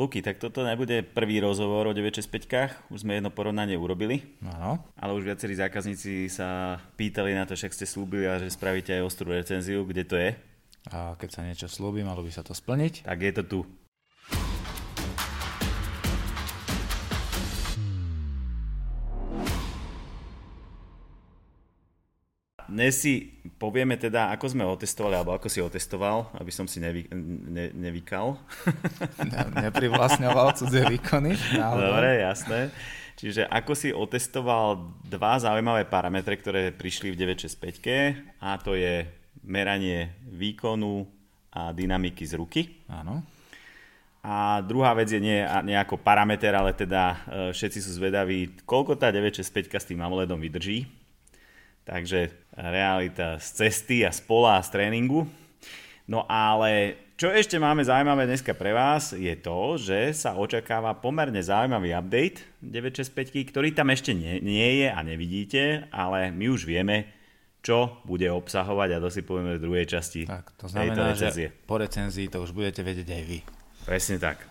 [0.00, 4.40] Luky, tak toto nebude prvý rozhovor o 965 už sme jedno porovnanie urobili.
[4.40, 4.80] Áno.
[4.96, 9.04] Ale už viacerí zákazníci sa pýtali na to, však ste slúbili a že spravíte aj
[9.04, 10.32] ostrú recenziu, kde to je.
[10.88, 13.04] A keď sa niečo slúbi, malo by sa to splniť.
[13.04, 13.60] Tak je to tu.
[22.70, 27.02] Dnes si povieme teda, ako sme otestovali, alebo ako si otestoval, aby som si nevy,
[27.50, 28.38] ne, nevykal.
[29.26, 31.34] Ne, neprivlastňoval cudzie výkony.
[31.58, 31.90] Náhodou.
[31.90, 32.70] Dobre, jasné.
[33.18, 39.02] Čiže ako si otestoval dva zaujímavé parametre, ktoré prišli v 965 a to je
[39.42, 41.10] meranie výkonu
[41.50, 42.62] a dynamiky z ruky.
[42.86, 43.26] Áno.
[44.22, 47.16] A druhá vec je nie, nie ako parameter, ale teda e,
[47.50, 50.99] všetci sú zvedaví, koľko tá 965 s tým AMOLEDom vydrží
[51.90, 55.26] Takže realita z cesty a z pola a z tréningu.
[56.06, 61.42] No ale čo ešte máme zaujímavé dneska pre vás je to, že sa očakáva pomerne
[61.42, 67.10] zaujímavý update 965, ktorý tam ešte nie, nie je a nevidíte, ale my už vieme,
[67.60, 70.24] čo bude obsahovať a to si povieme v druhej časti.
[70.30, 73.38] Tak, to znamená, že po recenzii to už budete vedieť aj vy.
[73.84, 74.49] Presne tak.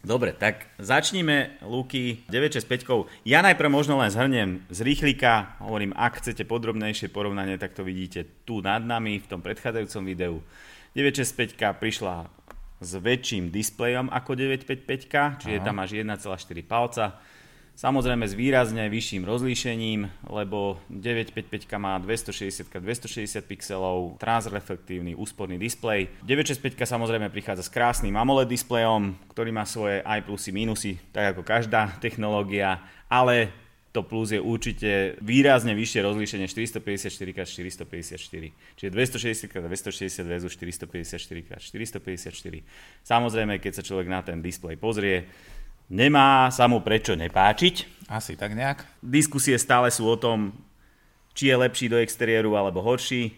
[0.00, 3.04] Dobre, tak začníme Luky 965.
[3.28, 8.24] Ja najprv možno len zhrnem z rýchlika, hovorím, ak chcete podrobnejšie porovnanie, tak to vidíte
[8.48, 10.40] tu nad nami v tom predchádzajúcom videu.
[10.96, 12.32] 965 prišla
[12.80, 15.66] s väčším displejom ako 955, čiže Aha.
[15.68, 16.16] tam máš 1,4
[16.64, 17.20] palca
[17.80, 26.12] Samozrejme s výrazne vyšším rozlíšením, lebo 955 má 260x260 pixelov, transreflektívny úsporný displej.
[26.20, 31.40] 965 samozrejme prichádza s krásnym AMOLED displejom, ktorý má svoje aj plusy, minusy, tak ako
[31.40, 33.48] každá technológia, ale
[33.96, 38.76] to plus je určite výrazne vyššie rozlíšenie 454x454.
[38.76, 42.60] Čiže 260x260 versus 454x454.
[43.08, 45.24] Samozrejme, keď sa človek na ten displej pozrie,
[45.90, 48.06] nemá sa mu prečo nepáčiť.
[48.06, 48.86] Asi tak nejak.
[49.02, 50.54] Diskusie stále sú o tom,
[51.34, 53.34] či je lepší do exteriéru alebo horší.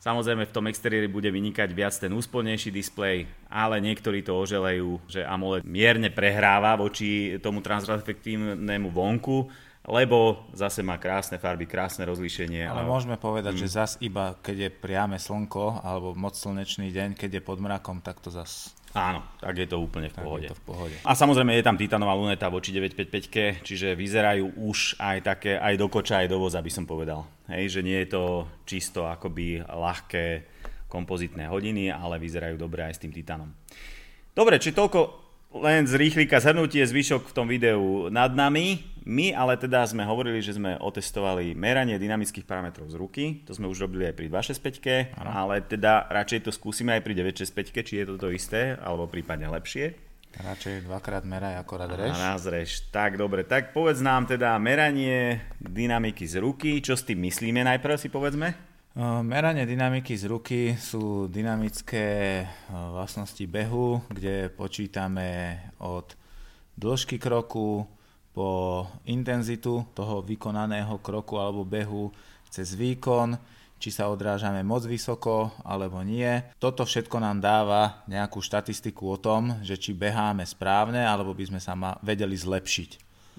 [0.00, 5.20] Samozrejme v tom exteriéri bude vynikať viac ten úspornejší displej, ale niektorí to oželejú, že
[5.28, 9.52] AMOLED mierne prehráva voči tomu transreflektívnemu vonku,
[9.84, 12.64] lebo zase má krásne farby, krásne rozlíšenie.
[12.64, 13.62] Ale môžeme povedať, hmm.
[13.64, 18.00] že zas iba keď je priame slnko alebo moc slnečný deň, keď je pod mrakom,
[18.00, 20.46] tak to zas Áno, tak je to úplne v tak pohode.
[20.46, 20.96] Je to v pohode.
[21.06, 25.86] A samozrejme je tam titanová luneta voči 955, čiže vyzerajú už aj také, aj do
[25.86, 27.22] koča, aj do voza by som povedal.
[27.46, 30.26] Hej, že nie je to čisto akoby ľahké
[30.90, 33.54] kompozitné hodiny, ale vyzerajú dobre aj s tým titanom.
[34.34, 35.19] Dobre, či toľko
[35.50, 38.86] len z rýchlika zhrnutie, zvyšok v tom videu nad nami.
[39.02, 43.66] My ale teda sme hovorili, že sme otestovali meranie dynamických parametrov z ruky, to sme
[43.66, 45.30] už robili aj pri 265, ano.
[45.32, 49.48] ale teda radšej to skúsime aj pri 965, či je to to isté, alebo prípadne
[49.48, 49.96] lepšie.
[50.30, 52.14] Radšej dvakrát meraj ako raz reš.
[52.14, 52.70] A raz reš.
[52.94, 53.42] Tak, dobre.
[53.42, 56.78] Tak povedz nám teda meranie dynamiky z ruky.
[56.78, 58.69] Čo s tým myslíme najprv si povedzme?
[59.00, 66.12] Meranie dynamiky z ruky sú dynamické vlastnosti behu, kde počítame od
[66.76, 67.88] dĺžky kroku
[68.36, 72.12] po intenzitu toho vykonaného kroku alebo behu
[72.52, 73.40] cez výkon,
[73.80, 76.28] či sa odrážame moc vysoko alebo nie.
[76.60, 81.60] Toto všetko nám dáva nejakú štatistiku o tom, že či beháme správne alebo by sme
[81.64, 82.90] sa ma vedeli zlepšiť.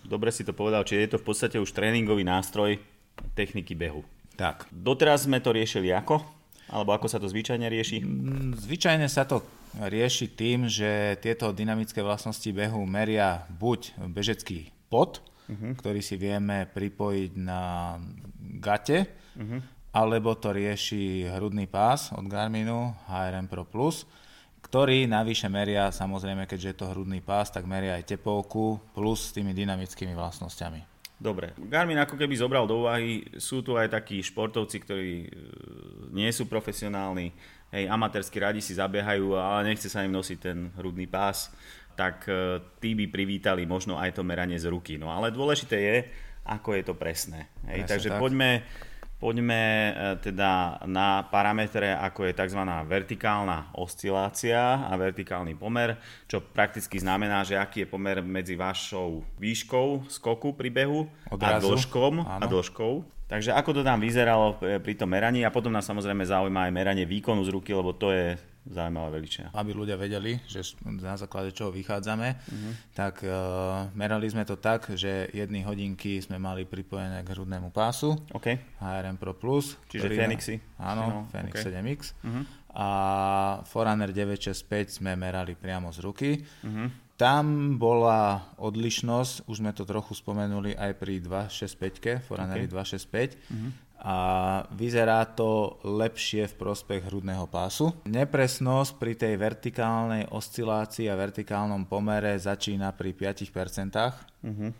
[0.09, 2.81] Dobre si to povedal, či je to v podstate už tréningový nástroj
[3.38, 4.01] techniky behu.
[4.41, 4.66] Tak.
[4.74, 6.18] Doteraz sme to riešili ako?
[6.74, 8.02] Alebo ako sa to zvyčajne rieši?
[8.02, 9.46] Mm, zvyčajne sa to
[9.78, 15.78] rieši tým, že tieto dynamické vlastnosti behu meria buď bežecký pot, uh-huh.
[15.78, 17.96] ktorý si vieme pripojiť na
[18.57, 19.62] gate, uh-huh.
[19.94, 24.09] alebo to rieši hrudný pás od Garminu HRM Pro Plus,
[24.66, 29.35] ktorý navyše meria, samozrejme, keďže je to hrudný pás, tak meria aj tepovku plus s
[29.35, 30.91] tými dynamickými vlastnosťami.
[31.22, 35.28] Dobre, Garmin ako keby zobral do úvahy, sú tu aj takí športovci, ktorí e,
[36.18, 37.30] nie sú profesionálni,
[37.70, 41.54] hej, amatérsky radi si zabiehajú, ale nechce sa im nosiť ten hrudný pás,
[41.94, 44.97] tak e, tí by privítali možno aj to meranie z ruky.
[44.97, 45.97] No ale dôležité je,
[46.50, 47.53] ako je to presné.
[47.70, 48.17] Hej, Presne takže tak.
[48.17, 48.50] poďme
[49.22, 52.58] Poďme e, teda na parametre, ako je tzv.
[52.90, 60.09] vertikálna oscilácia a vertikálny pomer, čo prakticky znamená, že aký je pomer medzi vašou výškou
[60.09, 63.22] skoku pri behu a dĺžkom, a dĺžkou.
[63.29, 67.06] Takže ako to tam vyzeralo pri tom meraní a potom nás samozrejme zaujíma aj meranie
[67.06, 68.35] výkonu z ruky, lebo to je
[68.69, 69.49] zaujímavá veličina.
[69.58, 72.73] Aby ľudia vedeli, že na základe čoho vychádzame, uh-huh.
[72.93, 78.13] tak uh, merali sme to tak, že jedny hodinky sme mali pripojené k hrudnému pásu
[78.29, 78.61] okay.
[78.78, 79.81] HRM Pro Plus.
[79.90, 80.61] Čiže Fenixy.
[80.78, 81.73] Áno, no, Fenix okay.
[81.73, 81.99] 7X.
[82.22, 82.29] Uh-huh.
[82.31, 82.43] Mhm.
[82.72, 82.87] a
[83.67, 86.31] Forerunner 965 sme merali priamo z ruky.
[86.40, 86.87] Uh-huh.
[87.19, 92.69] Tam bola odlišnosť, už sme to trochu spomenuli aj pri 265, Forerunner okay.
[92.69, 93.37] 265.
[93.52, 94.18] Uh-huh a
[94.74, 97.94] vyzerá to lepšie v prospech hrudného pásu.
[98.09, 103.46] Nepresnosť pri tej vertikálnej oscilácii a vertikálnom pomere začína pri 5%.
[104.42, 104.74] Uh-huh.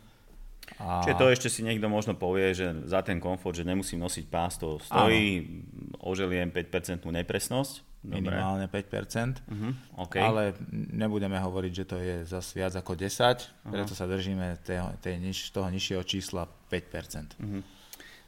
[0.82, 1.06] A...
[1.06, 4.58] Čiže to ešte si niekto možno povie, že za ten komfort, že nemusím nosiť pás,
[4.58, 6.10] to stojí, Áno.
[6.10, 7.94] oželiem 5% nepresnosť.
[8.02, 8.34] Dobre.
[8.34, 10.02] Minimálne 5%, uh-huh.
[10.02, 10.26] okay.
[10.26, 13.70] ale nebudeme hovoriť, že to je zase viac ako 10, uh-huh.
[13.70, 15.22] preto sa držíme tej, tej
[15.54, 17.38] toho nižšieho čísla 5%.
[17.38, 17.62] Uh-huh.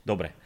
[0.06, 0.38] Dobre,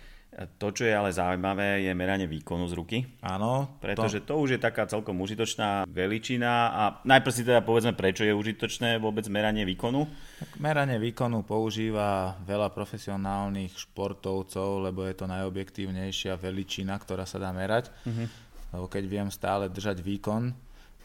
[0.62, 2.98] to, čo je ale zaujímavé, je meranie výkonu z ruky.
[3.26, 3.80] Áno.
[3.82, 4.38] Pretože to...
[4.38, 9.02] to už je taká celkom užitočná veličina a najprv si teda povedzme, prečo je užitočné
[9.02, 10.06] vôbec meranie výkonu.
[10.38, 17.50] Tak meranie výkonu používa veľa profesionálnych športovcov, lebo je to najobjektívnejšia veličina, ktorá sa dá
[17.50, 17.90] merať.
[18.06, 18.30] Uh-huh.
[18.78, 20.54] Lebo keď viem stále držať výkon,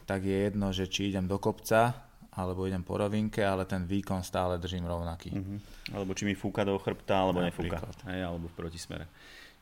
[0.05, 4.25] tak je jedno, že či idem do kopca, alebo idem po rovinke, ale ten výkon
[4.25, 5.31] stále držím rovnaký.
[5.37, 5.59] Uh-huh.
[5.93, 7.85] Alebo či mi fúka do chrbta, alebo Napríklad.
[7.85, 8.09] nefúka.
[8.09, 9.07] Hej, alebo v protismere.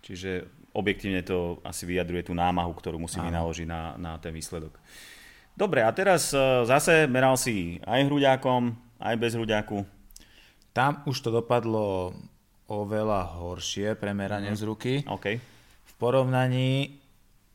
[0.00, 4.78] Čiže objektívne to asi vyjadruje tú námahu, ktorú musím vynaložiť na, na ten výsledok.
[5.58, 8.70] Dobre, a teraz uh, zase meral si aj hruďákom,
[9.02, 9.82] aj bez hruďáku.
[10.70, 12.14] Tam už to dopadlo
[12.70, 14.62] oveľa horšie premeranie uh-huh.
[14.62, 14.92] z ruky.
[15.02, 15.42] Okay.
[15.90, 16.99] V porovnaní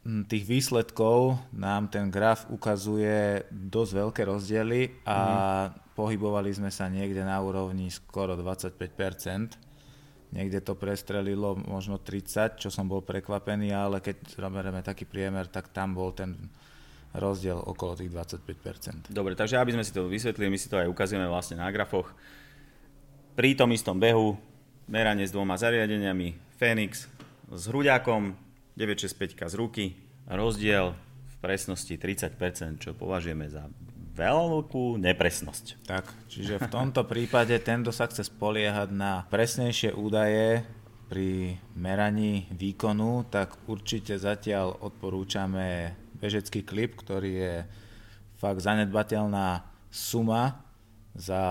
[0.05, 5.97] tých výsledkov nám ten graf ukazuje dosť veľké rozdiely a mm.
[5.97, 9.57] pohybovali sme sa niekde na úrovni skoro 25%.
[10.29, 15.73] Niekde to prestrelilo možno 30, čo som bol prekvapený, ale keď robíme taký priemer, tak
[15.73, 16.37] tam bol ten
[17.17, 19.09] rozdiel okolo tých 25%.
[19.09, 22.13] Dobre, takže aby sme si to vysvetlili, my si to aj ukazujeme vlastne na grafoch.
[23.33, 24.37] Pri tom istom behu,
[24.85, 27.09] meranie s dvoma zariadeniami, Phoenix
[27.49, 28.44] s hruďakom,
[28.75, 29.85] 965 z ruky,
[30.27, 30.93] rozdiel
[31.27, 33.71] v presnosti 30%, čo považujeme za
[34.15, 35.83] veľkú nepresnosť.
[35.83, 40.63] Tak, čiže v tomto prípade ten, kto sa chce spoliehať na presnejšie údaje
[41.11, 47.55] pri meraní výkonu, tak určite zatiaľ odporúčame bežecký klip, ktorý je
[48.39, 50.63] fakt zanedbateľná suma
[51.15, 51.41] za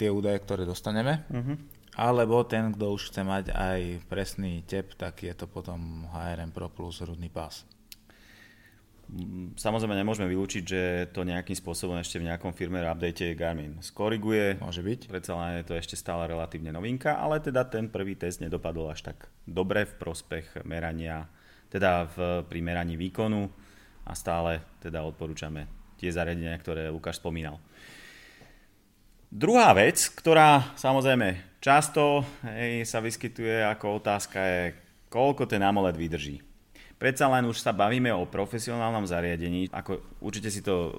[0.00, 1.24] tie údaje, ktoré dostaneme.
[1.28, 1.56] Uh-huh.
[1.92, 6.72] Alebo ten, kto už chce mať aj presný tep, tak je to potom HRM Pro
[6.72, 7.68] plus hrudný pás.
[9.60, 14.56] Samozrejme nemôžeme vylúčiť, že to nejakým spôsobom ešte v nejakom firmware update Garmin skoriguje.
[14.56, 15.12] Môže byť.
[15.12, 19.12] Predsa len je to ešte stále relatívne novinka, ale teda ten prvý test nedopadol až
[19.12, 21.28] tak dobre v prospech merania,
[21.68, 22.16] teda v,
[22.48, 23.52] pri meraní výkonu
[24.08, 25.68] a stále teda odporúčame
[26.00, 27.60] tie zariadenia, ktoré Lukáš spomínal.
[29.28, 34.62] Druhá vec, ktorá samozrejme Často hej, sa vyskytuje ako otázka je,
[35.06, 36.42] koľko ten AMOLED vydrží.
[36.98, 40.90] Predsa len už sa bavíme o profesionálnom zariadení, ako určite si to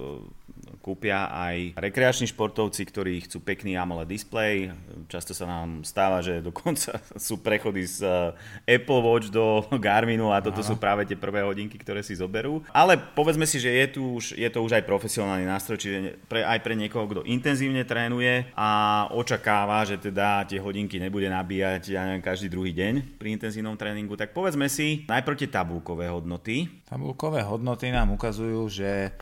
[0.84, 4.68] kúpia aj rekreační športovci, ktorí chcú pekný AMOLED display.
[5.08, 10.44] Často sa nám stáva, že dokonca sú prechody z eh, Apple Watch do Garminu a
[10.44, 10.68] toto Aha.
[10.68, 12.60] sú práve tie prvé hodinky, ktoré si zoberú.
[12.76, 16.44] Ale povedzme si, že je, tu už, je to už aj profesionálny nástroj, čiže pre,
[16.44, 18.68] aj pre niekoho, kto intenzívne trénuje a
[19.16, 24.18] očakáva, že teda tie hodinky nebude nabíjať ja neviem, každý druhý deň pri intenzívnom tréningu,
[24.18, 26.68] tak povedzme si najprv tie tabulkové hodnoty.
[26.84, 29.14] Tabulkové hodnoty nám ukazujú, že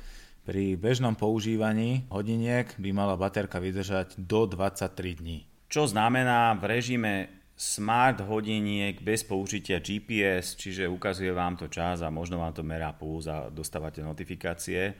[0.42, 5.38] pri bežnom používaní hodiniek by mala baterka vydržať do 23 dní.
[5.70, 7.12] Čo znamená v režime
[7.54, 12.90] smart hodiniek bez použitia GPS, čiže ukazuje vám to čas a možno vám to merá
[12.90, 14.98] puls a dostávate notifikácie.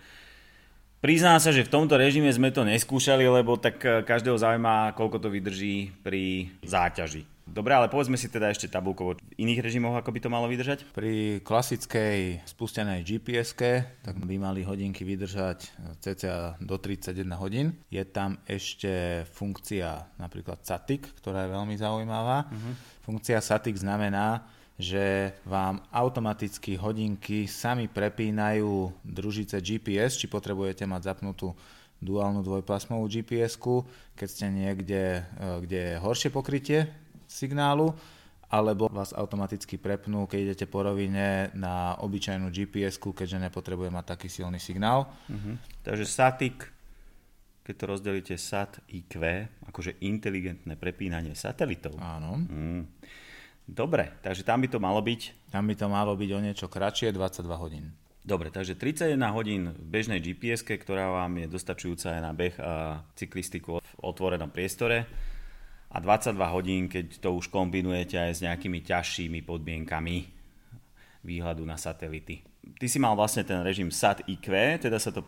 [1.02, 5.28] Priznám sa, že v tomto režime sme to neskúšali, lebo tak každého zaujíma, koľko to
[5.34, 7.41] vydrží pri záťaži.
[7.42, 10.86] Dobre, ale povedzme si teda ešte tabulkovo v iných režimoch, ako by to malo vydržať?
[10.94, 13.52] Pri klasickej spustenej gps
[14.00, 15.68] tak by mali hodinky vydržať
[15.98, 17.74] cca do 31 hodín.
[17.90, 22.46] Je tam ešte funkcia napríklad SATIC, ktorá je veľmi zaujímavá.
[22.46, 22.74] Uh-huh.
[23.04, 24.46] Funkcia SATIC znamená,
[24.78, 31.52] že vám automaticky hodinky sami prepínajú družice GPS, či potrebujete mať zapnutú
[32.02, 33.54] duálnu dvojpásmovú gps
[34.18, 37.01] keď ste niekde, eh, kde je horšie pokrytie
[37.32, 37.96] signálu,
[38.52, 44.28] alebo vás automaticky prepnú, keď idete po rovine na obyčajnú gps keďže nepotrebuje mať taký
[44.28, 45.08] silný signál.
[45.32, 45.56] Uh-huh.
[45.80, 46.56] Takže SATIC,
[47.64, 49.16] keď to rozdelíte SAT IQ,
[49.72, 51.96] akože inteligentné prepínanie satelitov.
[51.96, 52.44] Áno.
[52.44, 52.84] Mm.
[53.64, 55.48] Dobre, takže tam by to malo byť?
[55.48, 57.94] Tam by to malo byť o niečo kratšie, 22 hodín.
[58.22, 63.02] Dobre, takže 31 hodín v bežnej gps ktorá vám je dostačujúca aj na beh a
[63.18, 65.08] cyklistiku v otvorenom priestore
[65.92, 70.24] a 22 hodín, keď to už kombinujete aj s nejakými ťažšími podmienkami
[71.22, 72.42] výhľadu na satelity.
[72.80, 74.48] ty si mal vlastne ten režim SAT IQ,
[74.82, 75.22] teda sa to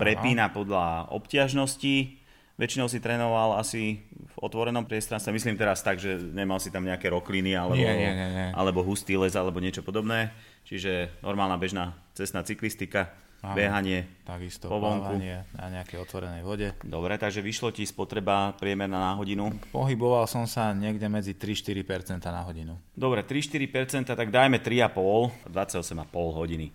[0.00, 0.54] prepína Aha.
[0.56, 2.16] podľa obťažnosti.
[2.56, 5.32] Väčšinou si trénoval asi v otvorenom priestranstve.
[5.32, 8.48] Myslím teraz tak, že nemal si tam nejaké rokliny alebo, nie, nie, nie, nie.
[8.52, 10.32] alebo hustý les alebo niečo podobné.
[10.68, 15.16] Čiže normálna bežná cestná cyklistika, Áno, behanie, takisto po vonku.
[15.56, 16.76] na nejakej otvorenej vode.
[16.84, 19.48] Dobre, takže vyšlo ti spotreba priemerná na hodinu?
[19.72, 22.76] Pohyboval som sa niekde medzi 3-4% na hodinu.
[22.92, 26.68] Dobre, 3-4%, tak dajme 3,5, 28,5 hodiny.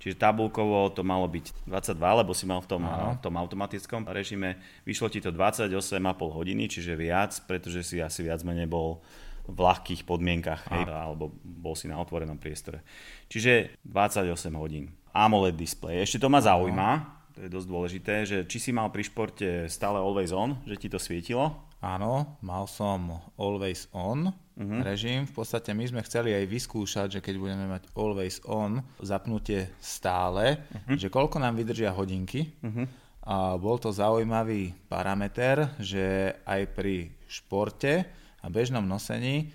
[0.00, 4.56] Čiže tabulkovo to malo byť 22, lebo si mal v tom, v tom automatickom režime.
[4.84, 5.96] Vyšlo ti to 28,5
[6.36, 9.00] hodiny, čiže viac, pretože si asi viac menej bol
[9.48, 12.84] v ľahkých podmienkach, hej, alebo bol si na otvorenom priestore.
[13.28, 14.99] Čiže 28 hodín.
[15.14, 16.02] AMOLED display.
[16.02, 19.96] Ešte to ma zaujíma, to je dosť dôležité, že či si mal pri športe stále
[19.96, 21.70] always on, že ti to svietilo?
[21.80, 24.80] Áno, mal som always on uh-huh.
[24.84, 25.24] režim.
[25.24, 30.60] V podstate my sme chceli aj vyskúšať, že keď budeme mať always on zapnutie stále,
[30.60, 31.00] uh-huh.
[31.00, 32.52] že koľko nám vydržia hodinky.
[32.60, 32.84] Uh-huh.
[33.24, 38.04] A bol to zaujímavý parameter, že aj pri športe
[38.44, 39.48] a bežnom nosení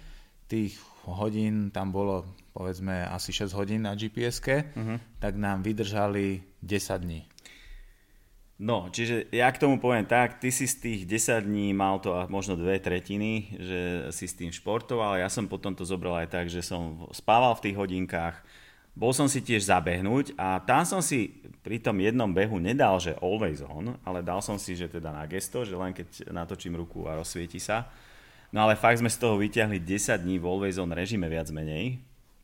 [0.49, 4.97] tých hodín tam bolo povedzme asi 6 hodín na GPS-ke, uh-huh.
[5.19, 7.27] tak nám vydržali 10 dní.
[8.55, 12.15] No, čiže ja k tomu poviem tak, ty si z tých 10 dní mal to
[12.31, 13.79] možno dve tretiny, že
[14.15, 17.63] si s tým športoval, ja som potom to zobral aj tak, že som spával v
[17.67, 18.39] tých hodinkách,
[18.95, 23.19] bol som si tiež zabehnúť a tam som si pri tom jednom behu nedal, že
[23.19, 27.03] always on, ale dal som si, že teda na gesto, že len keď natočím ruku
[27.11, 27.91] a rozsvieti sa.
[28.55, 31.99] No ale fakt sme z toho vyťahli 10 dní v always on režime viac menej.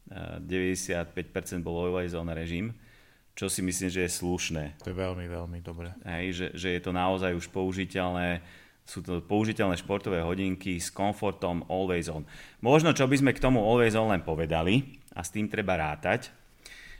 [0.10, 2.74] 95% bol always on režim
[3.32, 4.84] čo si myslím, že je slušné.
[4.84, 5.96] To je veľmi, veľmi dobré.
[6.04, 8.44] Hej, že, že je to naozaj už použiteľné,
[8.84, 12.28] sú to použiteľné športové hodinky s komfortom Always On.
[12.60, 16.32] Možno, čo by sme k tomu Always On len povedali, a s tým treba rátať,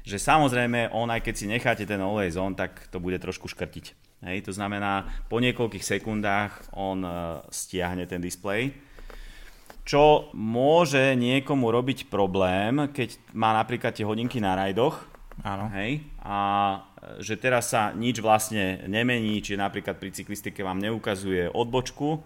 [0.02, 3.94] že samozrejme on, aj keď si necháte ten Always On, tak to bude trošku škrtiť.
[4.22, 8.70] Hej, to znamená, po niekoľkých sekundách on uh, stiahne ten displej,
[9.82, 15.12] čo môže niekomu robiť problém, keď má napríklad tie hodinky na rajdoch,
[15.42, 15.72] Áno.
[15.74, 16.06] Hej?
[16.22, 16.38] A
[17.18, 22.22] e, že teraz sa nič vlastne nemení, či napríklad pri cyklistike vám neukazuje odbočku,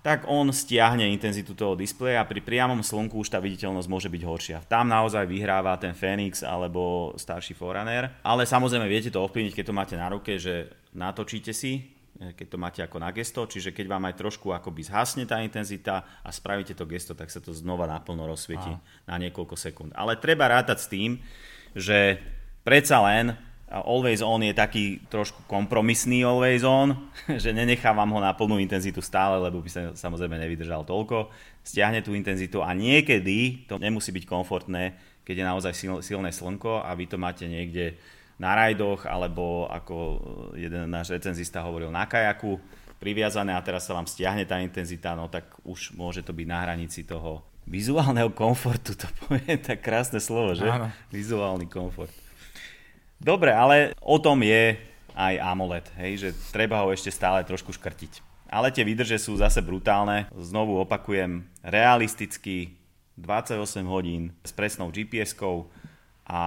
[0.00, 4.22] tak on stiahne intenzitu toho displeja a pri priamom slnku už tá viditeľnosť môže byť
[4.24, 4.64] horšia.
[4.64, 9.76] Tam naozaj vyhráva ten Phoenix alebo starší Forerunner, ale samozrejme viete to ovplyvniť, keď to
[9.76, 14.04] máte na ruke, že natočíte si, keď to máte ako na gesto, čiže keď vám
[14.12, 18.28] aj trošku akoby zhasne tá intenzita a spravíte to gesto, tak sa to znova naplno
[18.28, 18.68] rozsvieti
[19.08, 19.90] na niekoľko sekúnd.
[19.96, 21.16] Ale treba rátať s tým,
[21.72, 22.20] že
[22.60, 23.32] predsa len
[23.70, 27.08] Always On je taký trošku kompromisný Always On,
[27.42, 31.32] že nenechávam ho na plnú intenzitu stále, lebo by sa samozrejme nevydržal toľko.
[31.64, 35.72] Stiahne tú intenzitu a niekedy to nemusí byť komfortné, keď je naozaj
[36.02, 37.96] silné slnko a vy to máte niekde
[38.40, 39.96] na rajdoch alebo ako
[40.56, 42.56] jeden náš recenzista hovoril na kajaku
[42.96, 46.58] priviazané a teraz sa vám stiahne tá intenzita, no tak už môže to byť na
[46.64, 50.68] hranici toho vizuálneho komfortu, to povie tak krásne slovo, že?
[50.68, 50.88] Áno.
[51.12, 52.12] Vizuálny komfort.
[53.20, 54.80] Dobre, ale o tom je
[55.12, 58.24] aj AMOLED, hej, že treba ho ešte stále trošku škrtiť.
[58.48, 60.26] Ale tie výdrže sú zase brutálne.
[60.34, 62.74] Znovu opakujem, realisticky
[63.20, 65.68] 28 hodín s presnou GPS-kou
[66.24, 66.42] a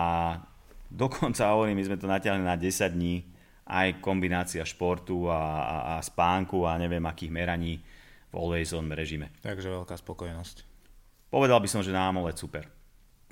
[0.93, 3.25] dokonca hovorím, my sme to natiahli na 10 dní,
[3.65, 7.81] aj kombinácia športu a, a, a spánku a neviem akých meraní
[8.29, 9.33] v always on režime.
[9.41, 10.65] Takže veľká spokojnosť.
[11.33, 12.69] Povedal by som, že na AMOLED super.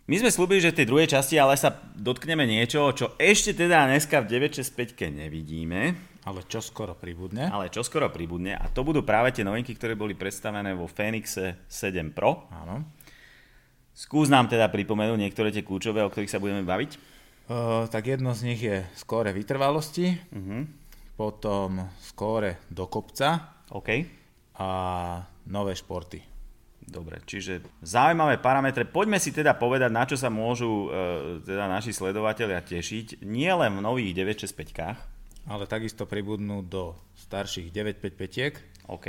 [0.10, 3.86] My sme slúbili, že v tej druhej časti ale sa dotkneme niečo, čo ešte teda
[3.86, 5.94] dneska v 965 nevidíme.
[6.26, 7.50] Ale čo skoro pribudne.
[7.50, 8.58] Ale čo skoro pribudne.
[8.58, 12.50] A to budú práve tie novinky, ktoré boli predstavené vo Phoenixe 7 Pro.
[12.50, 12.86] Áno.
[13.94, 16.98] Skús nám teda pripomenúť niektoré tie kľúčové, o ktorých sa budeme baviť.
[17.92, 20.64] Tak jedno z nich je skóre vytrvalosti, uh-huh.
[21.20, 23.90] potom skóre do kopca OK.
[24.56, 24.70] a
[25.52, 26.24] nové športy.
[26.82, 28.84] Dobre, čiže zaujímavé parametre.
[28.88, 33.24] Poďme si teda povedať, na čo sa môžu e, teda naši sledovateľia tešiť.
[33.24, 35.12] Nie len v nových 965
[35.50, 39.08] ale takisto pribudnú do starších 955 OK.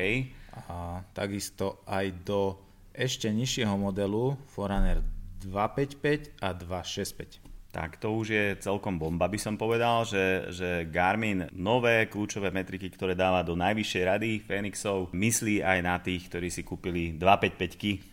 [0.68, 2.56] A takisto aj do
[2.92, 5.00] ešte nižšieho modelu Forerunner
[5.44, 7.51] 255 a 265.
[7.72, 12.92] Tak to už je celkom bomba, by som povedal, že, že Garmin nové kľúčové metriky,
[12.92, 18.12] ktoré dáva do najvyššej rady Phoenixov, myslí aj na tých, ktorí si kúpili 255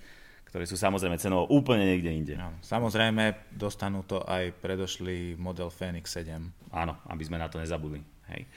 [0.49, 2.33] ktoré sú samozrejme cenovo úplne niekde inde.
[2.33, 6.73] No, samozrejme dostanú to aj predošlý model Phoenix 7.
[6.73, 8.01] Áno, aby sme na to nezabudli.
[8.33, 8.49] Hej.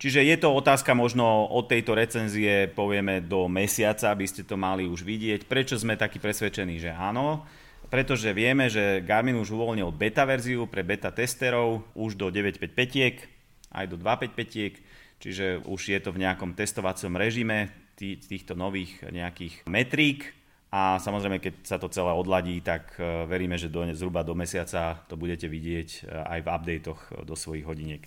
[0.00, 4.88] Čiže je to otázka možno od tejto recenzie, povieme do mesiaca, aby ste to mali
[4.88, 5.44] už vidieť.
[5.44, 7.44] Prečo sme takí presvedčení, že áno?
[7.90, 13.84] Pretože vieme, že Garmin už uvoľnil beta verziu pre beta testerov už do 955 aj
[13.90, 17.68] do 255 čiže už je to v nejakom testovacom režime
[18.00, 23.66] týchto nových nejakých metrík a samozrejme, keď sa to celé odladí, tak e, veríme, že
[23.66, 28.06] do, zhruba do mesiaca to budete vidieť e, aj v updatech e, do svojich hodiniek.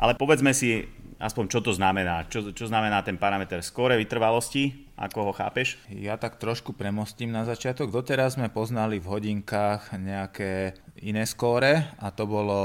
[0.00, 2.26] Ale povedzme si aspoň, čo to znamená.
[2.30, 4.88] Čo, čo znamená ten parameter skóre vytrvalosti?
[4.98, 5.78] Ako ho chápeš?
[5.90, 7.94] Ja tak trošku premostím na začiatok.
[7.94, 12.58] Doteraz sme poznali v hodinkách nejaké iné skóre a to bolo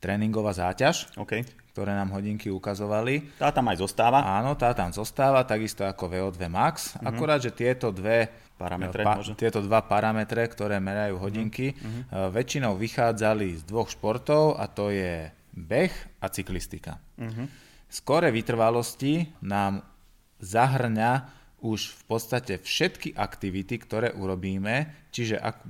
[0.00, 1.16] tréningová záťaž.
[1.16, 1.44] Okay
[1.78, 3.38] ktoré nám hodinky ukazovali.
[3.38, 4.18] Tá tam aj zostáva?
[4.26, 6.98] Áno, tá tam zostáva, takisto ako VO2 Max.
[6.98, 7.06] Uh-huh.
[7.06, 8.26] Akurát, že tieto dve
[8.58, 12.34] parametre, pa, tieto dva parametre, ktoré merajú hodinky, uh-huh.
[12.34, 16.98] väčšinou vychádzali z dvoch športov a to je beh a cyklistika.
[17.14, 17.46] Uh-huh.
[17.88, 19.80] Skore vytrvalosti nám
[20.44, 21.32] zahrňa
[21.64, 25.64] už v podstate všetky aktivity, ktoré urobíme, čiže ak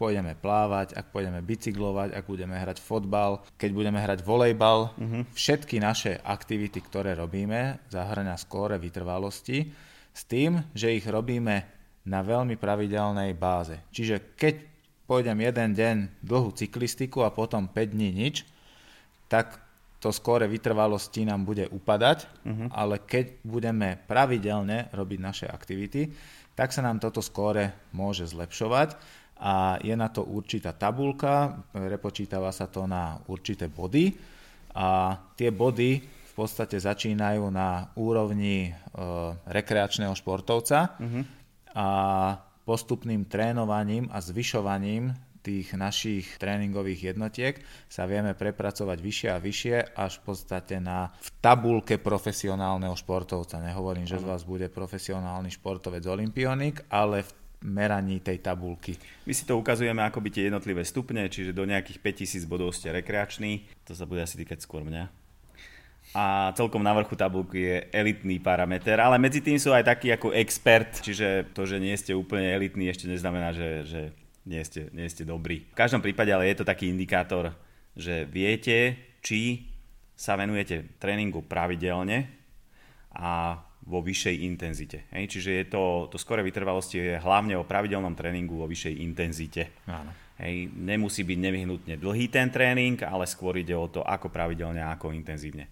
[0.00, 4.96] pôjdeme plávať, ak pôjdeme bicyklovať, ak budeme hrať fotbal, keď budeme hrať volejbal.
[4.96, 5.22] Uh-huh.
[5.36, 9.68] Všetky naše aktivity, ktoré robíme, zahrania skóre vytrvalosti
[10.16, 11.68] s tým, že ich robíme
[12.08, 13.76] na veľmi pravidelnej báze.
[13.92, 14.64] Čiže keď
[15.04, 18.48] pôjdem jeden deň dlhú cyklistiku a potom 5 dní nič,
[19.28, 19.60] tak
[20.00, 22.68] to skóre vytrvalosti nám bude upadať, uh-huh.
[22.72, 26.08] ale keď budeme pravidelne robiť naše aktivity,
[26.56, 28.96] tak sa nám toto skóre môže zlepšovať
[29.40, 34.16] a je na to určitá tabulka, repočítava sa to na určité body
[34.72, 38.72] a tie body v podstate začínajú na úrovni e,
[39.52, 41.22] rekreačného športovca uh-huh.
[41.76, 41.86] a
[42.64, 50.12] postupným trénovaním a zvyšovaním tých našich tréningových jednotiek sa vieme prepracovať vyššie a vyššie až
[50.20, 53.60] v podstate na v tabulke profesionálneho športovca.
[53.60, 57.30] Nehovorím, že z vás bude profesionálny športovec olimpionik, ale v
[57.60, 58.96] meraní tej tabulky.
[59.28, 62.88] My si to ukazujeme ako by tie jednotlivé stupne, čiže do nejakých 5000 bodov ste
[62.92, 65.12] rekreační, to sa bude asi týkať skôr mňa.
[66.10, 70.34] A celkom na vrchu tabulky je elitný parameter, ale medzi tým sú aj takí ako
[70.34, 74.02] expert, čiže to, že nie ste úplne elitní, ešte neznamená, že, že
[74.46, 75.68] nie, ste, nie ste dobrí.
[75.72, 77.52] V každom prípade ale je to taký indikátor,
[77.92, 79.68] že viete, či
[80.16, 82.28] sa venujete tréningu pravidelne
[83.16, 85.08] a vo vyššej intenzite.
[85.10, 85.24] Hej?
[85.36, 89.62] Čiže je to, to skore vytrvalosti je hlavne o pravidelnom tréningu vo vyššej intenzite.
[89.88, 90.12] Áno.
[90.40, 94.96] Hej, nemusí byť nevyhnutne dlhý ten tréning, ale skôr ide o to, ako pravidelne a
[94.96, 95.68] ako intenzívne.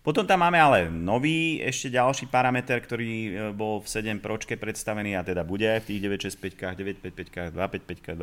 [0.00, 5.12] Potom tam máme ale nový, ešte ďalší parameter, ktorý e, bol v 7 pročke predstavený
[5.12, 6.00] a teda bude aj v tých
[6.40, 8.16] 965, 955, 255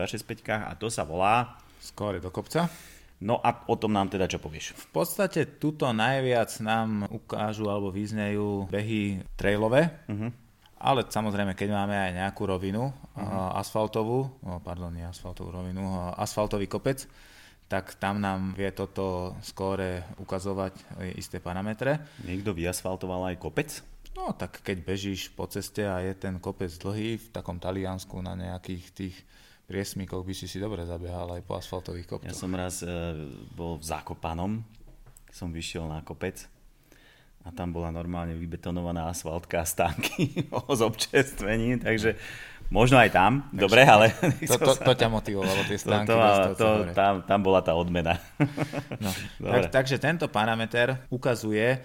[0.66, 1.62] a to sa volá...
[1.78, 2.66] Skóre do kopca.
[3.22, 4.78] No a o tom nám teda čo povieš?
[4.78, 10.30] V podstate tuto najviac nám ukážu alebo vyznejú behy trailové, uh-huh.
[10.78, 13.58] ale samozrejme, keď máme aj nejakú rovinu uh-huh.
[13.58, 15.82] asfaltovú, oh, pardon, nie asfaltovú rovinu,
[16.14, 17.10] asfaltový kopec,
[17.68, 22.00] tak tam nám vie toto skóre ukazovať isté parametre.
[22.24, 23.70] Niekto vyasfaltoval aj kopec?
[24.16, 28.34] No tak keď bežíš po ceste a je ten kopec dlhý v takom Taliansku na
[28.34, 29.16] nejakých tých
[29.68, 32.32] priesmíkoch by si si dobre zabehal aj po asfaltových kopcoch.
[32.32, 32.90] Ja som raz e,
[33.52, 34.64] bol v Zakopanom,
[35.30, 36.48] som vyšiel na kopec
[37.44, 40.48] a tam bola normálne vybetonovaná asfaltka a stánky
[40.80, 42.16] s občerstvením, takže
[42.68, 44.12] možno aj tam, takže, dobre, ale...
[44.48, 46.12] To, to, to ťa motivovalo, tie stánky.
[46.12, 48.20] To, to, to, tam, tam bola tá odmena.
[49.38, 51.78] No, tak, takže tento parameter ukazuje,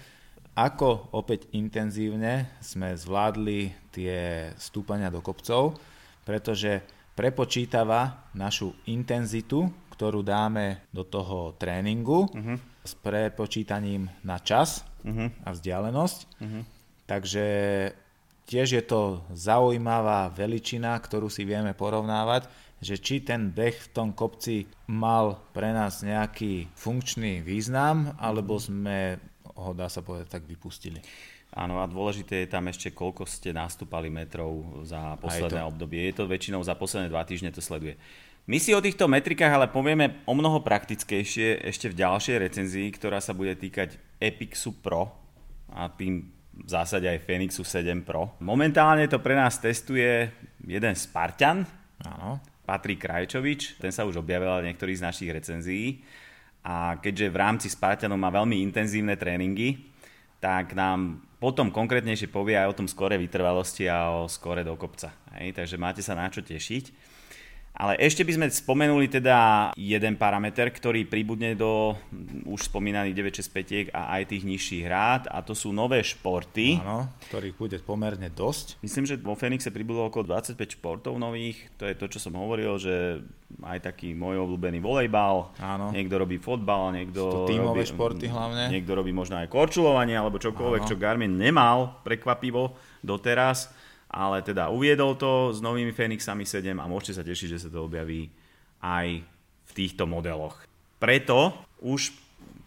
[0.57, 5.77] ako opäť intenzívne sme zvládli tie stúpania do kopcov,
[6.25, 6.81] pretože
[7.13, 12.57] prepočítava našu intenzitu, ktorú dáme do toho tréningu uh-huh.
[12.83, 15.29] s prepočítaním na čas uh-huh.
[15.45, 16.19] a vzdialenosť.
[16.41, 16.63] Uh-huh.
[17.05, 17.47] Takže
[18.47, 22.51] tiež je to zaujímavá veličina, ktorú si vieme porovnávať,
[22.83, 29.23] že či ten beh v tom kopci mal pre nás nejaký funkčný význam, alebo sme
[29.55, 30.99] ho, dá sa povedať, tak vypustili.
[31.53, 36.09] Áno a dôležité je tam ešte, koľko ste nastúpali metrov za posledné obdobie.
[36.09, 38.01] Je to väčšinou za posledné dva týždne to sleduje.
[38.49, 43.23] My si o týchto metrikách ale povieme o mnoho praktickejšie ešte v ďalšej recenzii, ktorá
[43.23, 45.15] sa bude týkať Epixu Pro
[45.71, 48.37] a tým v zásade aj Phoenixu 7 Pro.
[48.45, 50.29] Momentálne to pre nás testuje
[50.63, 51.65] jeden Spartan,
[52.03, 52.43] Áno.
[52.63, 56.03] Patrik Krajčovič, ten sa už objavil v niektorých z našich recenzií
[56.63, 59.91] a keďže v rámci Spartanov má veľmi intenzívne tréningy,
[60.39, 65.11] tak nám potom konkrétnejšie povie aj o tom skore vytrvalosti a o skore do kopca.
[65.39, 65.59] Hej?
[65.59, 67.12] Takže máte sa na čo tešiť.
[67.83, 71.99] Ale ešte by sme spomenuli teda jeden parameter, ktorý pribudne do
[72.47, 76.79] už spomínaných 965 a aj tých nižších rád a to sú nové športy.
[76.79, 78.79] Áno, ktorých bude pomerne dosť.
[78.87, 81.75] Myslím, že vo Fenixe pribudlo okolo 25 športov nových.
[81.83, 83.19] To je to, čo som hovoril, že
[83.67, 85.91] aj taký môj obľúbený volejbal, Áno.
[85.91, 88.71] niekto robí fotbal, niekto tímové robí, športy hlavne.
[88.71, 90.89] Niekto robí možno aj korčulovanie alebo čokoľvek, Áno.
[90.89, 93.75] čo Garmin nemal prekvapivo doteraz
[94.13, 97.89] ale teda uviedol to s novými Fenixami 7 a môžete sa tešiť, že sa to
[97.89, 98.29] objaví
[98.85, 99.25] aj
[99.65, 100.61] v týchto modeloch.
[101.01, 102.13] Preto už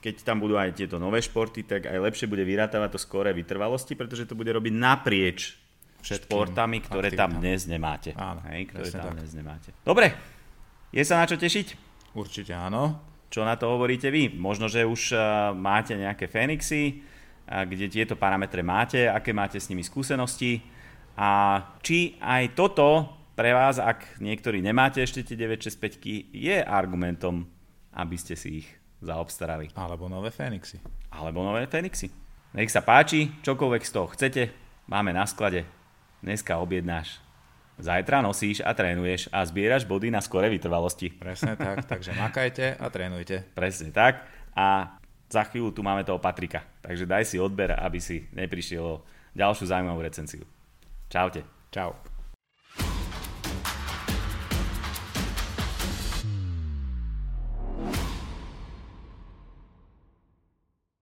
[0.05, 3.97] keď tam budú aj tieto nové športy, tak aj lepšie bude vyrátavať to skore vytrvalosti,
[3.97, 5.57] pretože to bude robiť naprieč
[6.05, 7.33] Všetkým športami, ktoré aktivitám.
[7.33, 8.13] tam dnes nemáte.
[8.13, 9.25] Áno, Hej, ktoré tam tak.
[9.25, 9.69] dnes nemáte.
[9.81, 10.13] Dobre,
[10.93, 11.67] je sa na čo tešiť?
[12.13, 13.01] Určite áno.
[13.33, 14.29] Čo na to hovoríte vy?
[14.29, 15.17] Možno, že už
[15.57, 17.01] máte nejaké Fenixy,
[17.49, 20.61] kde tieto parametre máte, aké máte s nimi skúsenosti
[21.15, 21.29] a
[21.79, 27.47] či aj toto pre vás, ak niektorí nemáte ešte tie 965 je argumentom,
[27.91, 28.67] aby ste si ich
[29.03, 29.71] zaobstarali.
[29.75, 30.79] Alebo nové Fenixy.
[31.11, 32.11] Alebo nové Fenixy.
[32.55, 34.43] Nech sa páči, čokoľvek z toho chcete,
[34.87, 35.67] máme na sklade.
[36.23, 37.19] Dneska objednáš.
[37.75, 41.11] Zajtra nosíš a trénuješ a zbieraš body na skore vytrvalosti.
[41.11, 43.43] Presne tak, takže makajte a trénujte.
[43.51, 44.23] Presne tak.
[44.55, 44.95] A
[45.27, 46.63] za chvíľu tu máme toho Patrika.
[46.79, 49.03] Takže daj si odber, aby si neprišiel o
[49.35, 50.47] ďalšiu zaujímavú recenziu.
[51.09, 51.93] 找见找